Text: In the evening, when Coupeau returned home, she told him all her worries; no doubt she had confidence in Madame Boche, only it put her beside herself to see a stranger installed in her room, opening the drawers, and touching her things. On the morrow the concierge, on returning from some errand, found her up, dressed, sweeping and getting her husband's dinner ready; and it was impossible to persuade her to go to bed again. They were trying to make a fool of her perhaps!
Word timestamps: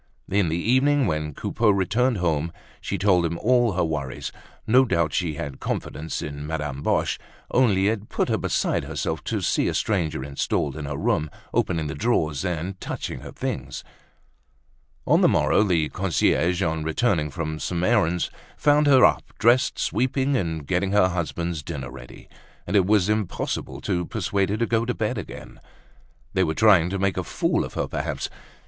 In 0.31 0.49
the 0.49 0.57
evening, 0.57 1.05
when 1.05 1.35
Coupeau 1.35 1.69
returned 1.69 2.17
home, 2.17 2.51
she 2.81 2.97
told 2.97 3.23
him 3.23 3.37
all 3.37 3.73
her 3.73 3.83
worries; 3.83 4.31
no 4.65 4.83
doubt 4.83 5.13
she 5.13 5.35
had 5.35 5.59
confidence 5.59 6.23
in 6.23 6.47
Madame 6.47 6.81
Boche, 6.81 7.19
only 7.51 7.87
it 7.87 8.09
put 8.09 8.27
her 8.27 8.39
beside 8.39 8.85
herself 8.85 9.23
to 9.25 9.41
see 9.41 9.67
a 9.67 9.75
stranger 9.75 10.23
installed 10.23 10.75
in 10.75 10.85
her 10.85 10.97
room, 10.97 11.29
opening 11.53 11.85
the 11.85 11.93
drawers, 11.93 12.43
and 12.43 12.81
touching 12.81 13.19
her 13.19 13.31
things. 13.31 13.83
On 15.05 15.21
the 15.21 15.27
morrow 15.29 15.61
the 15.61 15.87
concierge, 15.89 16.63
on 16.63 16.83
returning 16.83 17.29
from 17.29 17.59
some 17.59 17.83
errand, 17.83 18.27
found 18.57 18.87
her 18.87 19.05
up, 19.05 19.21
dressed, 19.37 19.77
sweeping 19.77 20.35
and 20.35 20.65
getting 20.65 20.93
her 20.93 21.09
husband's 21.09 21.61
dinner 21.61 21.91
ready; 21.91 22.27
and 22.65 22.75
it 22.75 22.87
was 22.87 23.07
impossible 23.07 23.79
to 23.81 24.07
persuade 24.07 24.49
her 24.49 24.57
to 24.57 24.65
go 24.65 24.83
to 24.83 24.95
bed 24.95 25.19
again. 25.19 25.59
They 26.33 26.43
were 26.43 26.55
trying 26.55 26.89
to 26.89 26.97
make 26.97 27.17
a 27.17 27.23
fool 27.23 27.63
of 27.63 27.75
her 27.75 27.87
perhaps! 27.87 28.31